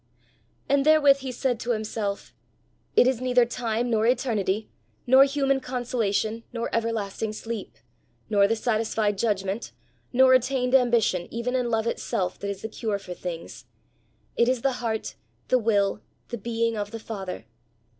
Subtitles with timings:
[0.67, 2.33] And therewith he said to himself:
[2.95, 4.67] "It is neither time, nor eternity,
[5.05, 7.77] nor human consolation, nor everlasting sleep,
[8.27, 9.73] nor the satisfied judgment,
[10.11, 13.65] nor attained ambition, even in love itself, that is the cure for things;
[14.35, 15.13] it is the heart,
[15.49, 17.45] the will, the being of the Father.